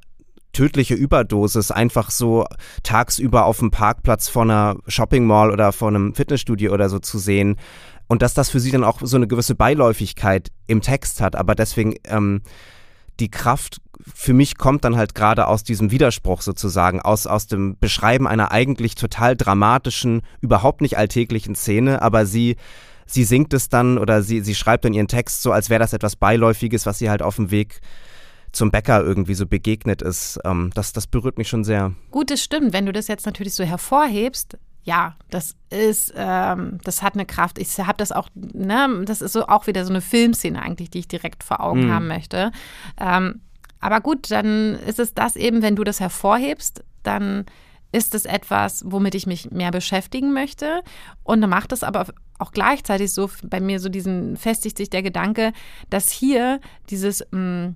[0.51, 2.45] tödliche Überdosis einfach so
[2.83, 7.17] tagsüber auf dem Parkplatz vor einer Shopping Mall oder vor einem Fitnessstudio oder so zu
[7.17, 7.55] sehen,
[8.07, 11.55] und dass das für sie dann auch so eine gewisse Beiläufigkeit im Text hat, aber
[11.55, 12.41] deswegen ähm,
[13.19, 13.79] die Kraft
[14.13, 18.51] für mich kommt dann halt gerade aus diesem Widerspruch sozusagen, aus, aus dem Beschreiben einer
[18.51, 22.57] eigentlich total dramatischen, überhaupt nicht alltäglichen Szene, aber sie,
[23.05, 25.93] sie singt es dann oder sie, sie schreibt dann ihren Text so, als wäre das
[25.93, 27.81] etwas Beiläufiges, was sie halt auf dem Weg
[28.51, 30.39] zum Bäcker irgendwie so begegnet ist.
[30.43, 31.93] Ähm, das, das berührt mich schon sehr.
[32.11, 32.73] Gut, das stimmt.
[32.73, 37.57] Wenn du das jetzt natürlich so hervorhebst, ja, das ist, ähm, das hat eine Kraft.
[37.57, 40.99] Ich habe das auch, ne, das ist so auch wieder so eine Filmszene eigentlich, die
[40.99, 41.91] ich direkt vor Augen mhm.
[41.91, 42.51] haben möchte.
[42.99, 43.41] Ähm,
[43.79, 47.45] aber gut, dann ist es das eben, wenn du das hervorhebst, dann
[47.93, 50.81] ist es etwas, womit ich mich mehr beschäftigen möchte.
[51.23, 52.07] Und dann macht es aber
[52.39, 55.53] auch gleichzeitig so bei mir so diesen, festigt sich der Gedanke,
[55.89, 57.75] dass hier dieses mh, mm,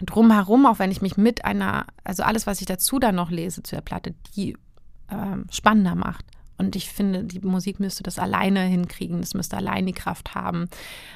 [0.00, 3.62] drumherum, auch wenn ich mich mit einer, also alles, was ich dazu dann noch lese
[3.62, 4.56] zu der Platte, die
[5.10, 6.24] ähm, spannender macht.
[6.56, 10.68] Und ich finde, die Musik müsste das alleine hinkriegen, das müsste allein die Kraft haben.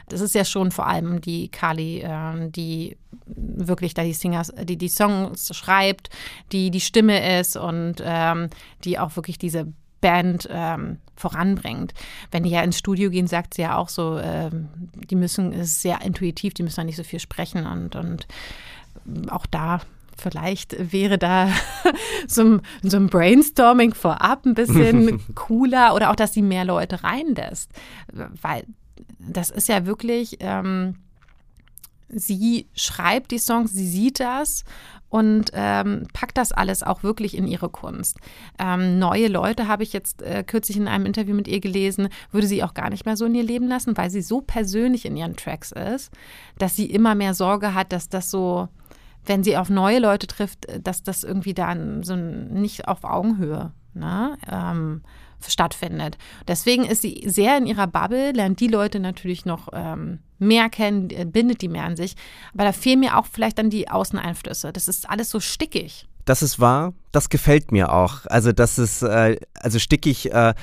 [0.09, 2.96] Das ist ja schon vor allem die Kali, äh, die
[3.27, 6.11] wirklich da die Singers, die die Songs schreibt,
[6.51, 8.48] die die Stimme ist und ähm,
[8.85, 11.94] die auch wirklich diese Band ähm, voranbringt.
[12.31, 15.83] Wenn die ja ins Studio gehen, sagt sie ja auch so, ähm, die müssen, ist
[15.83, 18.27] sehr intuitiv, die müssen ja nicht so viel sprechen und, und
[19.31, 19.81] auch da
[20.18, 21.48] Vielleicht wäre da
[22.26, 27.04] so ein, so ein Brainstorming vorab ein bisschen cooler oder auch, dass sie mehr Leute
[27.04, 27.70] reinlässt.
[28.12, 28.64] Weil
[29.18, 30.96] das ist ja wirklich, ähm,
[32.09, 34.64] sie schreibt die Songs, sie sieht das
[35.09, 38.18] und ähm, packt das alles auch wirklich in ihre Kunst.
[38.59, 42.46] Ähm, neue Leute habe ich jetzt äh, kürzlich in einem Interview mit ihr gelesen, würde
[42.46, 45.16] sie auch gar nicht mehr so in ihr Leben lassen, weil sie so persönlich in
[45.16, 46.11] ihren Tracks ist,
[46.59, 48.68] dass sie immer mehr Sorge hat, dass das so
[49.28, 54.36] wenn sie auf neue Leute trifft, dass das irgendwie dann so nicht auf Augenhöhe ne,
[54.50, 55.02] ähm,
[55.46, 56.18] stattfindet.
[56.46, 61.08] Deswegen ist sie sehr in ihrer Bubble, lernt die Leute natürlich noch ähm, mehr kennen,
[61.30, 62.14] bindet die mehr an sich.
[62.54, 64.72] Aber da fehlen mir auch vielleicht dann die Außeneinflüsse.
[64.72, 66.06] Das ist alles so stickig.
[66.24, 68.26] Das ist wahr, das gefällt mir auch.
[68.26, 70.54] Also das ist, äh, also stickig äh,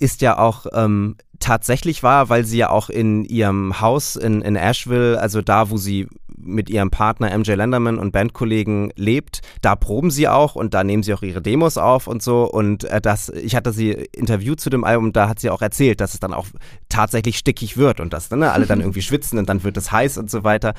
[0.00, 4.56] ist ja auch ähm, tatsächlich wahr, weil sie ja auch in ihrem Haus in, in
[4.56, 6.08] Asheville, also da, wo sie
[6.40, 9.40] mit ihrem Partner MJ Lenderman und Bandkollegen lebt.
[9.60, 12.44] Da proben sie auch und da nehmen sie auch ihre Demos auf und so.
[12.44, 16.00] Und äh, das, ich hatte sie interviewt zu dem Album, da hat sie auch erzählt,
[16.00, 16.46] dass es dann auch
[16.88, 20.18] tatsächlich stickig wird und dass ne, alle dann irgendwie schwitzen und dann wird es heiß
[20.18, 20.74] und so weiter.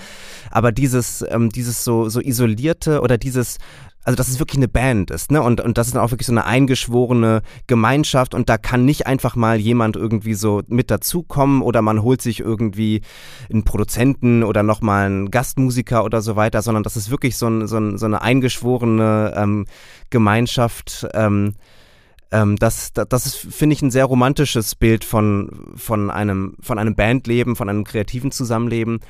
[0.50, 3.58] Aber dieses, ähm, dieses so, so isolierte oder dieses
[4.10, 5.40] also dass es wirklich eine Band ist, ne?
[5.40, 9.06] Und, und das ist dann auch wirklich so eine eingeschworene Gemeinschaft und da kann nicht
[9.06, 13.02] einfach mal jemand irgendwie so mit dazukommen oder man holt sich irgendwie
[13.54, 17.68] einen Produzenten oder nochmal einen Gastmusiker oder so weiter, sondern das ist wirklich so, ein,
[17.68, 19.68] so, ein, so eine eingeschworene ähm,
[20.10, 21.08] Gemeinschaft.
[21.14, 21.54] Ähm,
[22.32, 26.80] ähm, das, das, das ist, finde ich, ein sehr romantisches Bild von, von, einem, von
[26.80, 29.02] einem Bandleben, von einem kreativen Zusammenleben.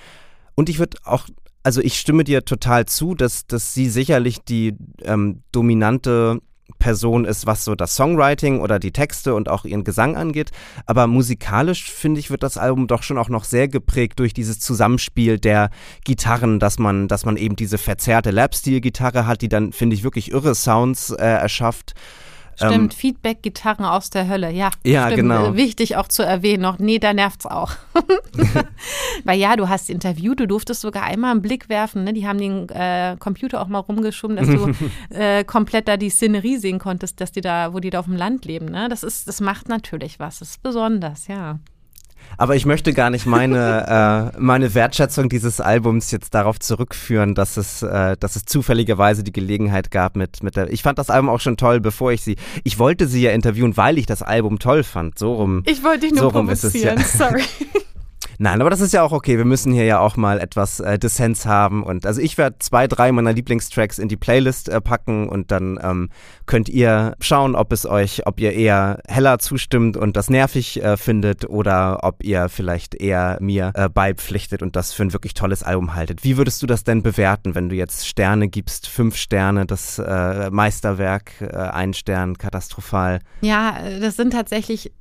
[0.55, 1.25] Und ich würde auch
[1.63, 6.39] also ich stimme dir total zu, dass, dass sie sicherlich die ähm, dominante
[6.77, 10.51] Person ist, was so das Songwriting oder die Texte und auch ihren Gesang angeht.
[10.85, 14.59] Aber musikalisch, finde ich, wird das Album doch schon auch noch sehr geprägt durch dieses
[14.59, 15.71] Zusammenspiel der
[16.05, 20.31] Gitarren, dass man, dass man eben diese verzerrte Lap-Stil-Gitarre hat, die dann, finde ich, wirklich
[20.31, 21.93] irre Sounds äh, erschafft.
[22.59, 24.69] Stimmt, ähm, Feedback, Gitarren aus der Hölle, ja.
[24.83, 25.55] Ja, stimmt, genau.
[25.55, 26.77] Wichtig auch zu erwähnen noch.
[26.77, 27.71] Nee, da nervt's auch.
[29.23, 32.03] Weil ja, du hast Interview, du durftest sogar einmal einen Blick werfen.
[32.03, 32.11] Ne?
[32.11, 34.73] Die haben den äh, Computer auch mal rumgeschoben, dass du
[35.09, 38.17] äh, komplett da die Szenerie sehen konntest, dass die da, wo die da auf dem
[38.17, 38.65] Land leben.
[38.65, 38.89] Ne?
[38.89, 40.39] Das ist, das macht natürlich was.
[40.39, 41.59] Das ist besonders, ja.
[42.37, 47.57] Aber ich möchte gar nicht meine, äh, meine Wertschätzung dieses Albums jetzt darauf zurückführen, dass
[47.57, 50.71] es, äh, dass es zufälligerweise die Gelegenheit gab mit, mit der.
[50.71, 52.37] Ich fand das Album auch schon toll, bevor ich sie.
[52.63, 55.19] Ich wollte sie ja interviewen, weil ich das Album toll fand.
[55.19, 55.63] So rum.
[55.65, 56.97] Ich wollte dich nur so rum ist es ja.
[56.99, 57.43] sorry.
[58.41, 59.37] Nein, aber das ist ja auch okay.
[59.37, 61.83] Wir müssen hier ja auch mal etwas äh, Dissens haben.
[61.83, 65.77] Und also ich werde zwei, drei meiner Lieblingstracks in die Playlist äh, packen und dann
[65.83, 66.09] ähm,
[66.45, 70.95] könnt ihr schauen, ob es euch, ob ihr eher heller zustimmt und das nervig äh,
[70.95, 75.61] findet oder ob ihr vielleicht eher mir äh, beipflichtet und das für ein wirklich tolles
[75.61, 76.23] Album haltet.
[76.23, 78.87] Wie würdest du das denn bewerten, wenn du jetzt Sterne gibst?
[78.87, 83.19] Fünf Sterne, das äh, Meisterwerk, äh, ein Stern, katastrophal.
[83.41, 84.93] Ja, das sind tatsächlich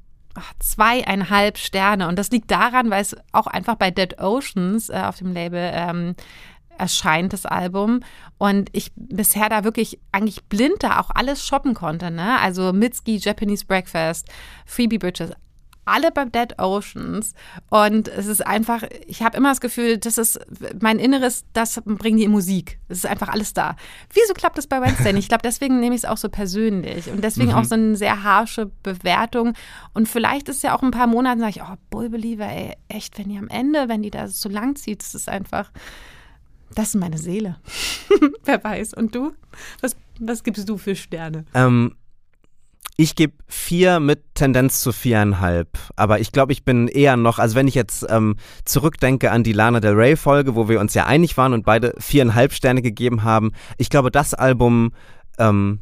[0.59, 2.09] zweieinhalb Sterne.
[2.09, 5.71] Und das liegt daran, weil es auch einfach bei Dead Oceans äh, auf dem Label
[5.75, 6.15] ähm,
[6.79, 8.01] erscheint, das Album.
[8.39, 12.11] Und ich bisher da wirklich eigentlich blind da auch alles shoppen konnte.
[12.11, 12.39] Ne?
[12.41, 14.29] Also Mitski, Japanese Breakfast,
[14.65, 15.33] Phoebe Bridges,
[15.89, 17.35] alle bei Dead Oceans.
[17.71, 20.39] Und es ist einfach, ich habe immer das Gefühl, das ist
[20.81, 22.79] mein Inneres, das bringt die in Musik.
[22.89, 23.77] Es ist einfach alles da.
[24.13, 25.25] Wieso klappt das bei Wednesday nicht?
[25.25, 27.11] Ich glaube, deswegen nehme ich es auch so persönlich.
[27.11, 27.57] Und deswegen mhm.
[27.57, 29.55] auch so eine sehr harsche Bewertung.
[29.95, 33.29] Und vielleicht ist ja auch ein paar Monate, sage ich, oh, Bullbeliever, ey, echt, wenn
[33.29, 35.71] die am Ende, wenn die da so lang zieht, das ist einfach.
[36.75, 37.57] Das ist meine Seele.
[38.45, 38.95] Wer weiß.
[38.95, 39.33] Und du?
[39.81, 41.45] Was, was gibst du für Sterne?
[41.55, 41.95] Ähm,
[43.01, 45.79] ich gebe vier mit Tendenz zu viereinhalb.
[45.95, 48.35] Aber ich glaube, ich bin eher noch, also wenn ich jetzt ähm,
[48.65, 51.95] zurückdenke an die Lana Del Rey Folge, wo wir uns ja einig waren und beide
[51.99, 54.91] viereinhalb Sterne gegeben haben, ich glaube, das Album,
[55.39, 55.79] ähm,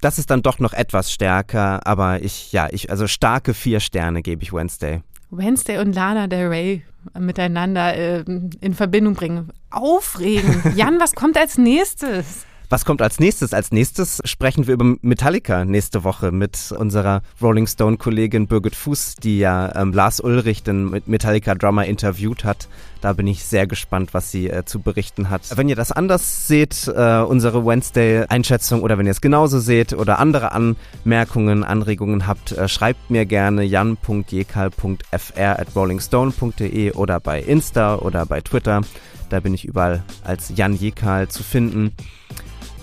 [0.00, 1.86] das ist dann doch noch etwas stärker.
[1.86, 5.02] Aber ich, ja, ich, also starke vier Sterne gebe ich Wednesday.
[5.30, 6.82] Wednesday und Lana Del Rey
[7.16, 8.24] miteinander äh,
[8.60, 9.52] in Verbindung bringen.
[9.70, 10.62] Aufregen.
[10.74, 12.44] Jan, was kommt als nächstes?
[12.70, 13.54] Was kommt als nächstes?
[13.54, 19.38] Als nächstes sprechen wir über Metallica nächste Woche mit unserer Rolling Stone-Kollegin Birgit Fuß, die
[19.38, 22.68] ja ähm, Lars Ulrich, den Metallica-Drummer, interviewt hat.
[23.00, 25.56] Da bin ich sehr gespannt, was sie äh, zu berichten hat.
[25.56, 30.18] Wenn ihr das anders seht, äh, unsere Wednesday-Einschätzung, oder wenn ihr es genauso seht oder
[30.18, 38.26] andere Anmerkungen, Anregungen habt, äh, schreibt mir gerne jan.jekal.fr at rollingstone.de oder bei Insta oder
[38.26, 38.82] bei Twitter.
[39.30, 41.94] Da bin ich überall als Jan Jekal zu finden.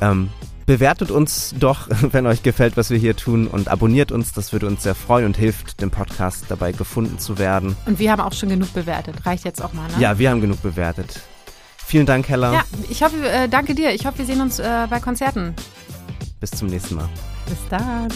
[0.02, 0.30] Ähm,
[0.66, 4.34] bewertet uns doch, wenn euch gefällt, was wir hier tun und abonniert uns.
[4.34, 7.76] Das würde uns sehr freuen und hilft dem Podcast dabei gefunden zu werden.
[7.86, 9.26] Und wir haben auch schon genug bewertet.
[9.26, 9.96] Reicht jetzt auch mal, ne?
[10.00, 11.22] Ja, wir haben genug bewertet.
[11.78, 12.54] Vielen Dank, Hella.
[12.54, 13.94] Ja, ich hoffe, äh, danke dir.
[13.94, 15.54] Ich hoffe, wir sehen uns äh, bei Konzerten.
[16.40, 17.10] Bis zum nächsten Mal.
[17.48, 18.10] Bis dann.